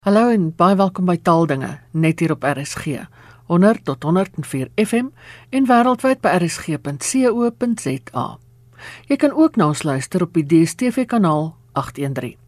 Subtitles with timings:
[0.00, 3.02] Hallo en baie welkom by Taaldinge net hier op RSG
[3.52, 5.10] 100 tot 104 FM
[5.52, 8.22] en wêreldwyd by rsg.co.za.
[9.10, 12.38] Jy kan ook na ons luister op die DStv kanaal 813.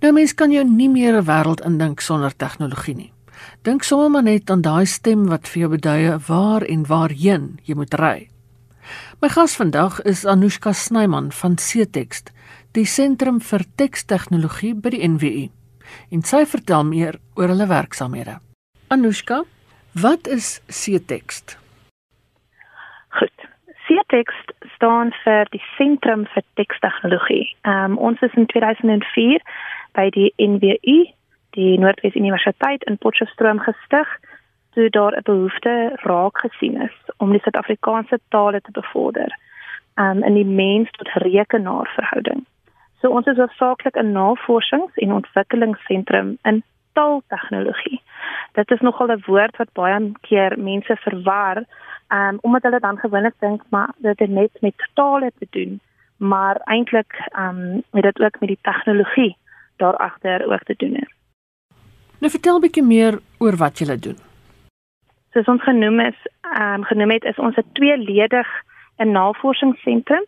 [0.00, 3.12] Nou mens kan jou nie meer 'n wêreld indink sonder tegnologie nie.
[3.62, 7.74] Dink sommer maar net aan daai stem wat vir jou beduie waar en waarheen jy
[7.74, 8.28] moet ry.
[9.20, 12.30] My gas vandag is Anushka Snyman van Cetext,
[12.72, 15.50] die sentrum vir tekstegnologie by die NWU
[16.10, 18.38] en sy vertel meer oor hulle werksamehede.
[18.88, 19.42] Anushka,
[19.92, 21.58] wat is Cetext?
[23.08, 23.48] Goed.
[23.86, 27.56] Cetext staan vir die Sentrum vir Tekstegnologie.
[27.62, 29.42] Um, ons is in 2004
[29.94, 30.96] by die NWU,
[31.54, 34.08] die Noordwes Universiteit in Potchefstroom gestig
[34.74, 39.30] toe daar 'n behoefte raak gesien is om die Suid-Afrikaanse tale te bevorder
[39.94, 42.46] um, in die mens tot rekenaar verhouding.
[43.04, 48.00] So ons is hoofsaaklik 'n navorsings- en ontwikkelingsentrum in taaltegnologie.
[48.52, 51.64] Dit is nogal 'n woord wat baie keer mense verwar,
[52.08, 55.80] um, omdat hulle dan gewoonlik dink maar dit het net met tale te doen,
[56.16, 59.36] maar eintlik um, het dit ook met die tegnologie
[59.76, 61.08] daar agter ook te doen.
[62.18, 64.16] Nou vertel 'n bietjie meer oor wat julle doen.
[65.32, 68.48] Soos ons genoem is, ehm um, genoem het is ons 'n tweeledig
[68.96, 70.24] 'n navorsingsentrum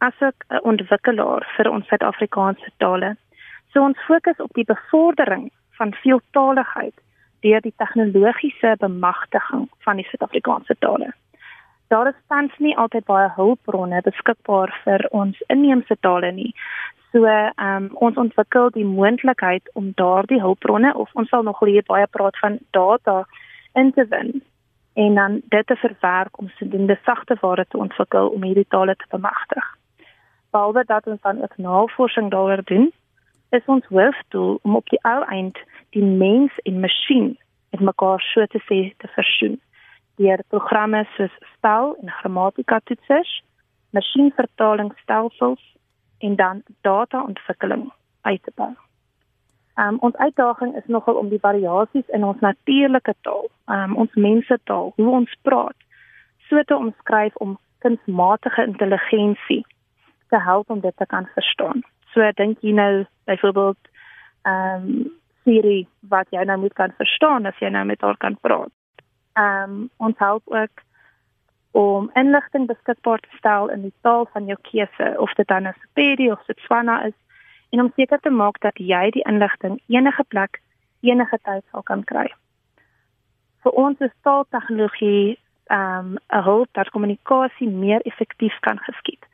[0.00, 3.16] asook 'n ontwikkelaar vir ons Suid-Afrikaanse tale.
[3.72, 6.96] So ons fokus op die bevordering van veeltaligheid
[7.40, 11.12] deur die tegnologiese bemagtiging van die Suid-Afrikaanse tale.
[11.88, 16.54] Daar is tans nie altyd baie hulpbronne beskikbaar vir ons inheemse tale nie.
[17.12, 21.82] So, ehm um, ons ontwikkel die moontlikheid om daardie hulpbronne of ons sal nog hier
[21.86, 23.26] baie praat van data
[23.74, 24.42] in te win
[24.94, 29.04] en dan dit te verwerk om sodoende sagte ware te ontwikkel om hierdie tale te
[29.08, 29.78] bemagtig
[30.50, 32.92] behalwe dat ons dan ook navorsing daaroor doen,
[33.50, 35.58] is ons hoofdoel om op die ou eind
[35.90, 37.38] die mens en masjien
[37.70, 39.60] met mekaar so te sê te versoen
[40.20, 43.42] deur programme soos spel en grammatika toetsers,
[43.96, 45.62] masjienvertalingsstelsels
[46.18, 47.86] en dan dataontwikkeling
[48.20, 48.72] uit te bou.
[49.80, 54.92] Um, ons uitdaging is nogal om die variasies in ons natuurlike taal, um, ons mensetaal,
[54.96, 55.88] hoe ons praat,
[56.48, 59.62] so te omskryf om kunsmatige intelligensie
[60.30, 61.82] te help om dit te kan verstaan.
[62.12, 63.90] So dink jy nou byvoorbeeld
[64.42, 68.36] ehm um, Siri wat jy nou moet kan verstaan as jy nou met haar kan
[68.40, 68.72] praat.
[69.32, 70.82] Ehm um, ons help ook
[71.70, 75.74] om inligting beskikbaar te stel in die taal van jou keuse of dit dan 'n
[75.80, 77.16] Sepedi of Setswana is
[77.70, 80.60] en om seker te maak dat jy die inligting enige plek
[81.00, 82.26] enige tyd sal kan kry.
[83.62, 89.29] Vir ons is taaltegnologie ehm um, 'n hulp dat kommunikasie meer effektief kan geskied.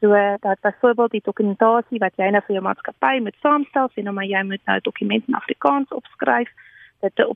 [0.00, 4.14] So dat byvoorbeeld die dokumentasie wat jy nou vir jou maatskappy moet saamstel, sien nou
[4.14, 6.50] maar jy moet nou dokumente in Afrikaans opskryf,
[7.00, 7.28] dit te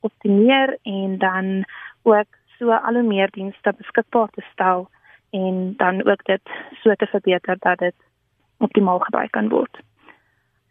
[0.00, 1.64] optimeer en dan
[2.02, 4.88] ook so al hoe meer dienste beskikbaar te stel
[5.30, 6.42] en dan ook dit
[6.82, 7.94] so te verbeter dat dit
[8.58, 9.80] optimaal gebruik kan word.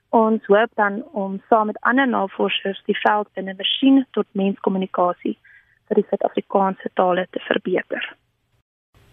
[0.10, 5.38] Ons hoop dan om saam met ander navorsers die veld binne masjien tot menskommunikasie
[5.88, 8.16] vir die Suid-Afrikaanse tale te verbeter.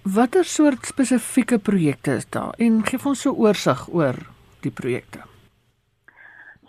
[0.05, 4.19] Watter soort spesifieke projekte is daar en gee ons so oorsig oor
[4.61, 5.23] die projekte?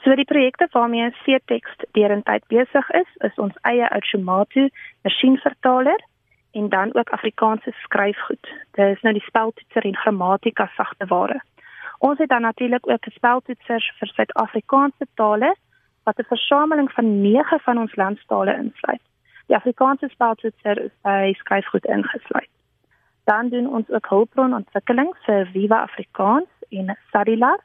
[0.03, 4.69] So die projekte waarmee Cetext derentyd besig is, is ons eie Automatu
[5.03, 6.00] masjienvertaler
[6.56, 8.53] en dan ook Afrikaanse skryfgoed.
[8.79, 11.41] Dit is nou die speltoetser en grammatika sagte ware.
[12.00, 15.56] Ons het dan natuurlik ook 'n speltoetser vir Suid-Afrikaanse tale
[16.07, 19.03] wat 'n versameling van 9 van ons landstale insluit.
[19.47, 22.54] Die Afrikaanse speltoetser is by skryfgoed ingesluit.
[23.25, 27.59] Dan doen ons ook hulpbronontwikkeling vir Viva Afrikaans en Sadilar.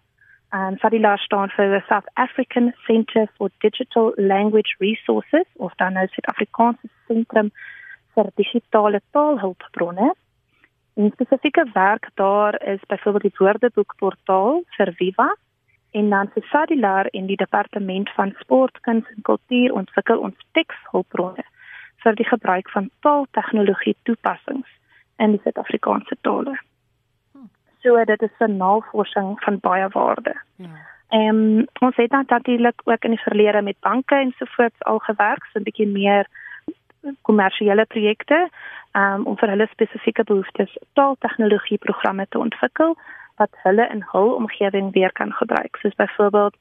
[0.49, 6.07] En Sadilar staan vir the South African Centre for Digital Language Resources of dan nou
[6.07, 7.53] Suid-Afrikaanse Sentrum
[8.15, 10.15] vir Digitale Taalhulpbronne.
[10.97, 15.29] En spesifieke werk daar is byvoorbeeld die Woordeboekportaal vir Viva
[15.91, 21.45] en dan vir Sadilar in die departement van sport, kuns en kultuur ontwikkel ons tekshulpbronne
[21.97, 24.80] vir die gebruik van taaltegnologie toepassings
[25.21, 26.57] in die Suid-Afrikaanse tale.
[27.83, 30.35] So dit is 'n navorsing van baie waarde.
[30.57, 30.69] Ja.
[31.09, 34.85] En um, ons het dan natuurlik ook in die verlede met banke en so voort
[34.85, 36.27] al gewerk, so 'n bietjie meer
[37.23, 38.49] kommersiële projekte
[38.93, 42.97] um, om vir hulle spesifieke behoeftes taaltegnologie programme te ontwikkel
[43.37, 45.77] wat hulle in hul omgewing weer kan gebruik.
[45.77, 46.57] Soos byvoorbeeld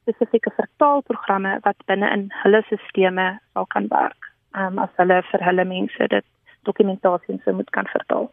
[0.00, 4.30] spesifieke vertaalprogramme wat binne in hulle stelsels sal kan werk.
[4.52, 6.24] Um, as hulle vir hulle mense dit
[6.62, 8.30] dokumentasie en so moet kan vertaal.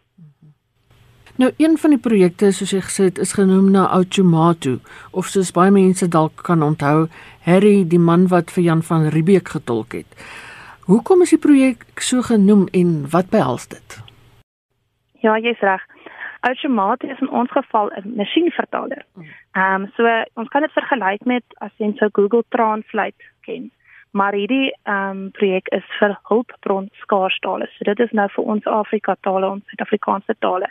[1.40, 4.80] Nou een van die projekte soos jy gesê het is genoem na Automatu
[5.12, 7.08] of soos baie mense dalk kan onthou,
[7.46, 10.26] Harry die man wat vir Jan van Riebeeck getolk het.
[10.90, 14.00] Hoekom is die projek so genoem en wat behels dit?
[15.24, 15.86] Ja, jy's reg.
[16.42, 19.06] Automatu is in ons geval 'n masjienvertaler.
[19.14, 19.32] Hmm.
[19.56, 20.04] Ehm um, so
[20.34, 23.72] ons kan dit vergelyk met as jy so Google Translate ken
[24.12, 27.68] maar hierdie ehm um, projek is vir hulpbron skaarstale.
[27.76, 30.70] So dit is nou vir ons Afrika tale, ons Suid-Afrikaanse tale,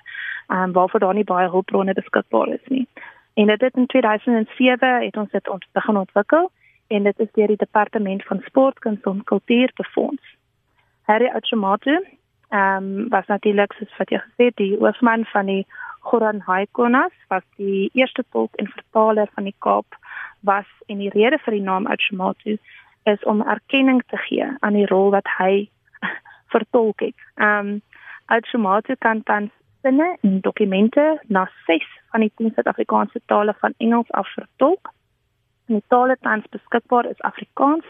[0.49, 2.87] ehm um, waarvoor daar nie baie hulpbronne beskikbaar is nie.
[3.35, 6.50] En dit het in 2007 het ons dit ont begin ontwikkel
[6.88, 10.23] en dit is deur die departement van sport, kuns en kultuur befonds.
[11.02, 12.00] Harry Achimatu
[12.49, 15.67] ehm um, was natuurlik soos wat jy gesê het, die hoofman van die
[16.00, 19.96] Goran Haikonas was die eerste tolk en vertaler van die Kaap
[20.41, 22.56] was en die rede vir die naam Achimatu
[23.03, 25.69] is om erkenning te gee aan die rol wat hy
[26.55, 27.17] vertolk het.
[27.37, 27.81] Um
[28.29, 29.50] Automatu kan tans
[29.83, 34.93] sinne en dokumente na 6 van die 10 Suid-Afrikaanse tale van Engels af vertolk.
[35.67, 37.85] En die tale tans beskikbaar is Afrikaans,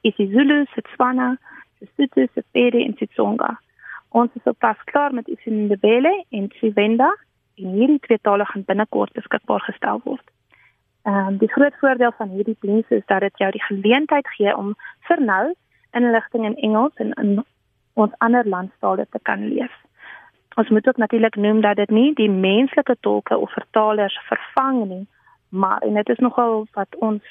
[0.00, 1.36] isiZulu, Setswana,
[1.78, 3.60] Sesotho, Sepedi en Setsonga.
[4.08, 7.10] Ons is op pas klaar met isiNdebele en Tsivenda
[7.54, 10.33] en hierdie twee tale gaan binnekort beskikbaar gestel word.
[11.04, 14.56] Ehm um, die groot voordeel van hierdie diens is dat dit jou die geleentheid gee
[14.56, 14.74] om
[15.08, 15.54] vir nou
[15.90, 17.44] inligting in Engels en in
[17.92, 19.74] ons ander landstale te kan lees.
[20.54, 25.06] Ons moet ook natuurlik noem dat dit nie die menslike tolke of vertalers vervang nie,
[25.48, 27.22] maar en dit is nogal wat ons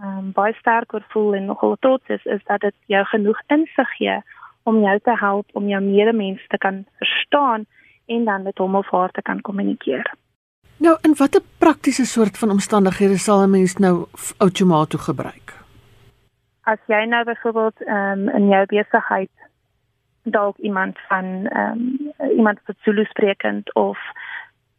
[0.00, 3.40] ehm um, baie sterk oor voel en nogal trots is is dat dit jou genoeg
[3.46, 4.22] insig gee
[4.62, 7.66] om jou te help om jou medemens te kan verstaan
[8.06, 10.14] en dan met hom of haar te kan kommunikeer.
[10.80, 14.06] Nou, in watter praktiese soort van omstandighede sal 'n mens nou
[14.38, 15.52] outomato gebruik?
[16.64, 19.30] As jy nou byvoorbeeld um, in jou besigheid
[20.22, 21.24] dalk iemand van
[21.56, 23.98] um, iemand wat Zulu sprekend of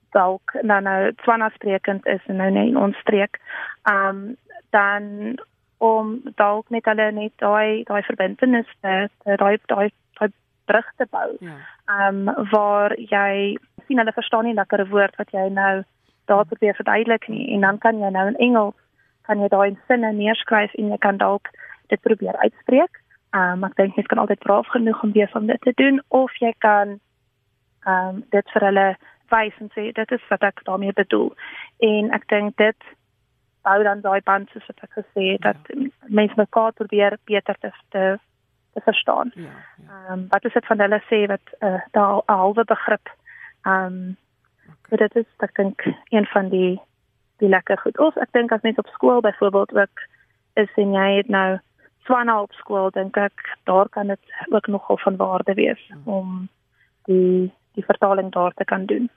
[0.10, 3.40] dalk nou nou Tswana sprekend is en nou net in ons streek,
[3.84, 4.38] um,
[4.70, 5.38] dan
[5.78, 9.90] om dalk net hulle net daai daai verbintenis te daai daai daai
[10.72, 11.36] brug te bou.
[11.40, 11.56] Ja.
[11.86, 13.58] Ehm um, waar jy
[13.92, 15.84] sien hulle verstaan nie lekker 'n woord wat jy nou
[16.26, 18.76] daar probeer verduidelik nie en dan kan jy nou in Engels
[19.28, 21.50] kan jy daai sinne neerskryf en jy kan dalk
[21.88, 23.02] dit probeer uitspreek.
[23.36, 26.02] Ehm um, ek dink jy kan altyd braaf genoeg om weer van dit te doen
[26.08, 27.00] of jy kan
[27.86, 28.88] ehm um, dit vir hulle
[29.32, 31.30] wys en sê dit is wat ek daarmee bedoel.
[31.80, 32.90] En ek dink dit
[33.64, 35.88] bou dan daai band soos wat ek gesê het dat ja.
[36.08, 38.20] mense mekaar probeer beter te te,
[38.74, 39.32] te verstaan.
[39.36, 39.58] Ehm ja,
[39.88, 40.14] ja.
[40.14, 43.16] um, wat is dit van hulle sê wat uh, daar 'n halwe begrip
[43.64, 44.18] ehm um,
[44.92, 46.76] So dit is ek dink een van die
[47.40, 47.98] die lekker goed.
[47.98, 50.02] Of ek dink as mens op skool byvoorbeeld ook
[50.60, 51.60] is en jy het nou
[52.04, 56.50] swana op skool dink ek daar kan dit ook nogal van waarde wees om
[57.08, 57.48] die
[57.80, 59.08] die vertaling daar te kan doen.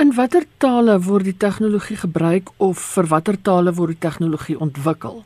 [0.00, 5.20] In watter tale word die tegnologie gebruik of vir watter tale word die tegnologie ontwikkel?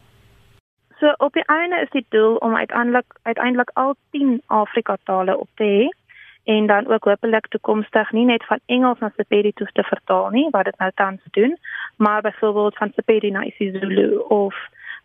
[0.99, 5.49] So op die einde is die doel om uiteindelik uiteindelik al 10 Afrika tale op
[5.55, 5.87] te hê
[6.55, 10.49] en dan ook hopelik toekomstig nie net van Engels na Sepedi toe te vertaal nie
[10.51, 11.57] wat dit nou tans doen
[11.97, 14.57] maar byvoorbeeld van Sepedi na isiZulu of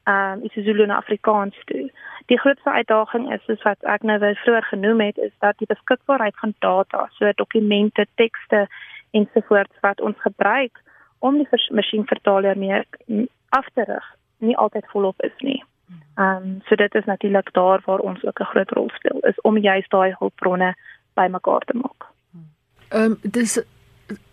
[0.03, 1.91] ehm um, isiZulu na Afrikaans toe.
[2.25, 5.67] Die grootste uitdaging is soos wat ek nou wel vroeër genoem het is dat die
[5.67, 8.67] beskikbaarheid van data, so dokumente, tekste
[9.11, 10.81] ensovoorts wat ons gebruik
[11.19, 12.85] om die masjienvertaler meer
[13.49, 15.63] af te rig, nie altyd volop is nie.
[16.15, 19.41] Ehm um, so dit is natuurlik daar waar ons ook 'n groot rol speel is
[19.41, 20.75] om juist daai hulpbronne
[21.13, 22.09] bymekaar te maak.
[22.89, 23.59] Ehm um, dis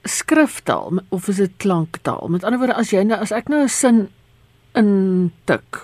[0.03, 2.29] skriftaal of is dit klanktaal?
[2.29, 4.09] Met ander woorde as jy nou as ek nou 'n sin
[4.75, 5.81] in tik,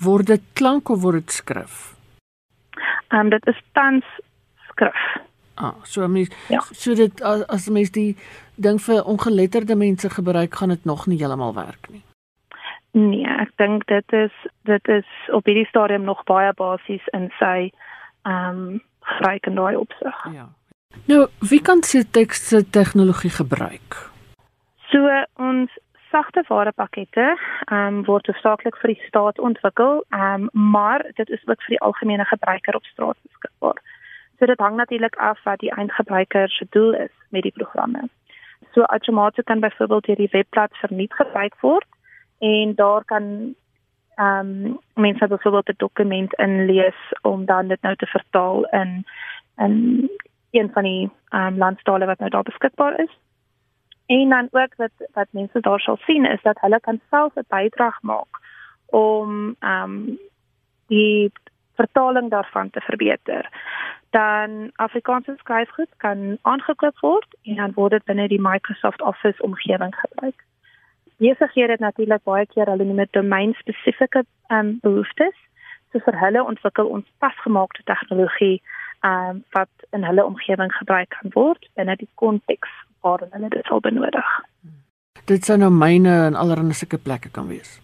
[0.00, 1.94] word dit klank of word dit skrif?
[3.08, 4.04] Ehm um, dit is tans
[4.68, 5.26] skrif.
[5.54, 6.60] Ah, so mens ja.
[6.72, 8.16] so dit as, as mens die
[8.54, 12.02] ding vir ongeletterde mense gebruik, gaan dit nog nie heeltemal werk nie.
[12.90, 17.70] Nee, ek dink dit is dit is op hierdie stadium nog baie basies in sy
[18.22, 20.22] ehm um, gebruik in daai opsig.
[20.32, 20.48] Ja.
[21.06, 24.10] Nou, wie kan se tekste tegnologie gebruik?
[24.90, 25.04] So
[25.36, 25.70] ons
[26.10, 27.26] sagte ware pakkette
[27.66, 31.76] ehm um, word hoofsaaklik vir die staat ontwikkel, ehm um, maar dit is ook vir
[31.76, 33.82] die algemene gebruiker op straat beskikbaar.
[34.38, 38.08] So dit hang natuurlik af wat die eindgebruiker se doel is met die programme.
[38.72, 41.86] So outomaties kan byvoorbeeld hierdie webblad verniet gebruik word
[42.38, 43.54] en daar kan
[44.18, 49.06] ehm um, mense wat byvoorbeeld 'n dokument inlees om dan dit nou te vertaal in
[49.56, 49.74] in
[50.50, 53.18] een van die ehm um, landstale wat nou daar beskikbaar is.
[54.06, 57.44] En dan ook wat wat mense daar sal sien is dat hulle kan self 'n
[57.48, 58.40] bydrae maak
[58.86, 60.18] om ehm um,
[60.86, 61.32] die
[61.74, 63.48] vertaling daarvan te verbeter.
[64.10, 69.94] Dan Afrikaanse skryfgoed kan aangekoop word en dan word dit binne die Microsoft Office omgewing
[69.94, 70.47] gebruik.
[71.18, 75.34] Besighede het natuurlik baie keer hulle noem dit domein spesifieke um, behoeftes.
[75.92, 78.60] So vir hulle ontwikkel ons pasgemaakte tegnologie
[79.06, 82.70] um, wat in hulle omgewing gebruik kan word binne die konteks
[83.02, 84.30] waarin hulle dit sal benodig.
[85.26, 87.78] Dit sou nou myne en allerlei sulke plekke kan wees.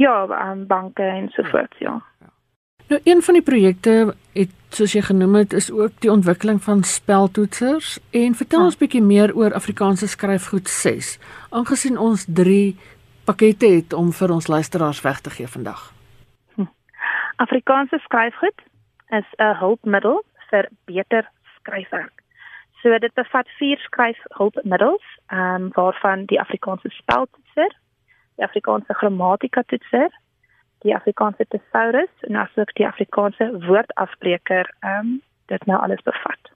[0.00, 2.00] Ja, um, banke en so voort, ja.
[2.90, 6.82] Nou een van die projekte het soos jy genoem het is ook die ontwikkeling van
[6.82, 8.64] speltoetsers en vertel ja.
[8.64, 11.10] ons bietjie meer oor Afrikaanse skryfgoed 6
[11.54, 12.64] aangesien ons 3
[13.30, 15.84] pakkette het om vir ons luisteraars weg te gee vandag.
[16.54, 16.66] Hm.
[17.36, 18.64] Afrikaanse skryfgoed
[19.20, 22.22] is 'n hulpmiddel vir beter skryfwerk.
[22.82, 27.70] So dit bevat vier skryfhulpmiddels, ehm um, waarvan die Afrikaanse speltoetser,
[28.36, 30.10] die Afrikaanse grammatika toetser,
[30.84, 35.20] die Afrikaanse thesaurus en asook die Afrikaanse woordafspreker ehm um,
[35.50, 36.50] dit nou alles bevat.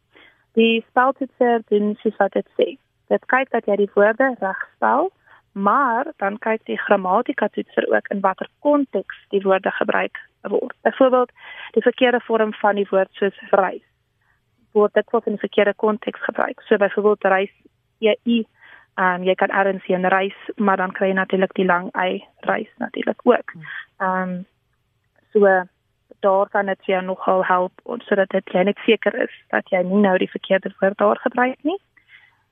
[0.54, 2.66] Die speltoetser doen soos wat dit sê.
[3.10, 5.10] Dit kyk dat jy die woorde reg spel,
[5.52, 10.76] maar dan kyk die grammatika toetser ook in watter konteks die woorde gebruik word.
[10.86, 11.32] Byvoorbeeld
[11.72, 13.82] die verkeerde vorm van die woord soos reis
[14.74, 16.60] word dit word in 'n verkeerde konteks gebruik.
[16.60, 17.54] So byvoorbeeld reis
[17.98, 18.44] jy u
[18.94, 21.90] ehm um, jy kan erns hier 'n reis, maar dan kry jy natuurlik die lang
[21.94, 23.52] y reis natuurlik ook.
[23.98, 24.46] Ehm um,
[25.32, 25.64] so
[26.20, 30.00] daar kan dit jou nogal help sodat dit jy net seker is dat jy nie
[30.00, 31.80] nou die verkeerde woord daar gebruik nie.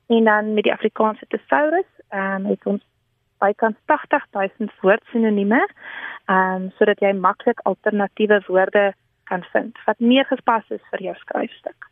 [0.06, 2.82] En dan met die Afrikaanse thesaurus, ehm um, het ons
[3.38, 5.68] bykans 80000 woordsinonieme,
[6.24, 8.92] ehm um, sodat jy maklik alternatiewe woorde
[9.24, 11.91] kan vind wat meer gespas is vir jou skryfstuk.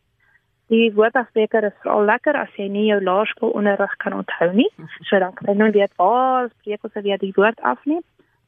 [0.70, 4.68] Die woordafspreker is veral lekker as jy nie jou laerskoolonderrig kan onthou nie.
[5.08, 8.00] So dan kan jy nou weet waar spreek ons weer die woord af nie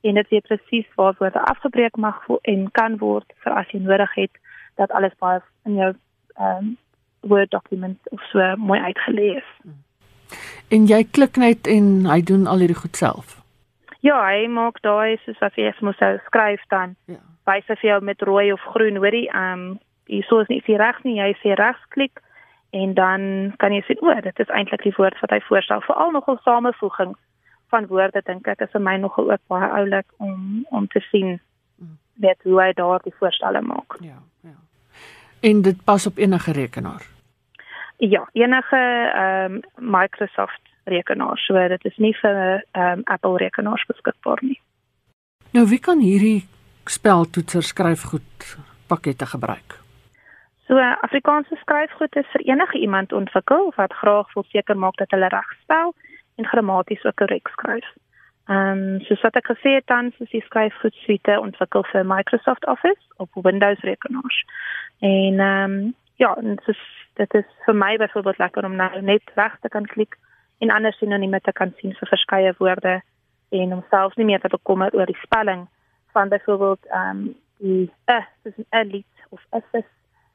[0.02, 4.14] en dit weet presies waar woorde afgebreek mag en kan word vir as jy nodig
[4.14, 4.40] het
[4.80, 5.92] dat alles baie in jou
[6.38, 6.78] ehm um,
[7.22, 9.46] Word dokument of so mooi uitgelees.
[10.74, 13.36] En jy klik net en hy doen al hierdie goed self.
[14.02, 16.96] Ja, hy maak daai soos as jy moet skryf dan.
[17.06, 17.20] Ja.
[17.46, 19.78] Wys vir jou met rooi of groen, hoorie, ehm um,
[20.12, 22.20] hierso is nie vir reg nie, jy sê regsklik
[22.72, 23.22] en dan
[23.60, 25.84] kan jy sien o, dit is eintlik die woord wat hy voorstel.
[25.84, 27.16] Veral nogal samevoeging
[27.72, 31.40] van woorde dink ek is vir my nogal ook baie oulik om om te sien
[32.22, 33.96] weet hoe hy daar die voorstelle maak.
[34.00, 34.56] Ja, ja.
[35.40, 37.06] En dit pas op enige rekenaar.
[37.96, 38.82] Ja, enige
[39.14, 39.60] ehm um,
[39.98, 41.38] Microsoft rekenaar.
[41.38, 44.60] So dit is nie vir ehm um, Apple rekenaars beskikbaar nie.
[45.52, 46.48] Nou wie kan hierdie
[46.84, 49.81] speltoetser skryfgoed pakkette gebruik?
[50.72, 55.28] So Afrikaanse skryfgoed is vir enige iemand ontwikkel wat graag wil seker maak dat hulle
[55.28, 55.92] reg spel
[56.40, 57.90] en grammaties ook korrek skryf.
[58.48, 62.66] Ehm um, soos wat ek gesê het dan is die skryfgoed suite ontwikkel vir Microsoft
[62.66, 64.40] Office op Windows rekenaars.
[65.12, 66.82] En ehm um, ja, dit is
[67.20, 70.16] dit is vir my byvoorbeeld lekker om nou net reg te kan klik
[70.58, 73.00] en ander sinonieme te kan sien vir verskeie woorde
[73.48, 75.68] en om selfs nie meer te bekommer oor die spelling
[76.16, 79.90] van byvoorbeeld ehm um, die eh dis 'n elite of is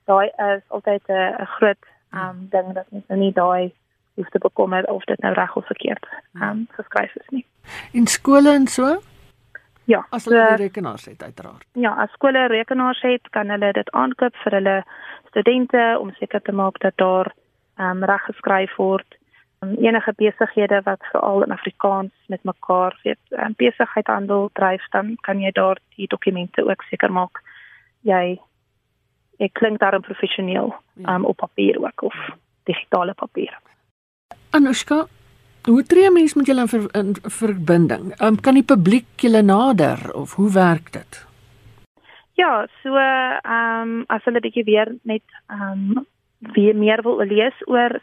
[0.07, 1.83] daai is altyd 'n groot
[2.13, 3.73] um ding dat mens nou nie daai
[4.15, 7.45] hoef te bekommer of dit nou reg of verkeerd um geskryf is nie.
[7.91, 8.97] In skole en so?
[9.87, 11.65] Ja, as hulle so, rekenaars het uiteraard.
[11.71, 14.83] Ja, as skole rekenaars het, kan hulle dit aankoop vir hulle
[15.29, 17.31] studente om seker te maak dat daar
[17.79, 19.17] um reg geskryf word.
[19.63, 25.15] Um, enige besighede wat veral in Afrikaans met mekaar weet, um, besigheid handel dryf, dan
[25.21, 27.41] kan jy daar die dokumente ook seker maak
[28.05, 28.37] jy
[29.37, 31.15] ek klink daarom professioneel ja.
[31.15, 32.15] um, op papier ook of
[32.63, 33.53] digitale papier.
[34.49, 35.05] Anushka,
[35.67, 38.21] hoe tree mens met julle in, ver, in verbinding?
[38.21, 41.27] Um, kan die publiek julle nader of hoe werk dit?
[42.37, 46.05] Ja, so ehm um, as hulle bietjie weer net ehm um,
[46.53, 48.01] wie meer wil lees oor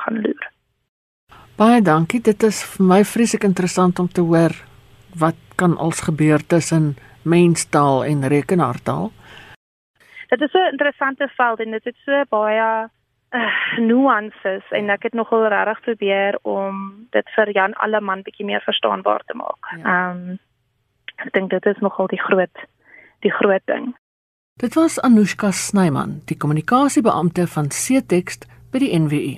[0.02, 0.50] gaan loer.
[1.56, 2.20] Baie dankie.
[2.20, 4.52] Dit is vir my vreeslik interessant om te hoor
[5.18, 9.11] wat kan als gebeur tussen menstaal en rekenaartaal.
[10.28, 12.88] Dit is so 'n interessante veld en dit het so baie
[13.30, 18.61] uh, nuances en ek het nogal regtig probeer om dit vir Jan Alleman bietjie meer
[18.61, 19.62] verstaanbaar te maak.
[19.70, 19.76] Ja.
[19.76, 20.11] Ehm ja.
[20.11, 20.38] um,
[21.16, 22.66] ek dink dit is nogal die groot
[23.20, 23.94] die groot ding.
[24.56, 29.34] Dit was Anushka Snyman, die kommunikasiebeampte van Ctext by die NWI.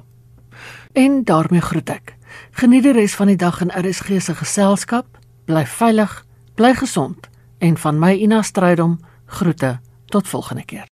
[0.94, 2.12] En daarmee groet ek.
[2.60, 5.18] Geniet die res van die dag in RSG se geselskap.
[5.50, 6.12] Bly veilig,
[6.54, 7.26] bly gesond
[7.58, 10.86] en van my Ina Strydom groete tot volgende keer.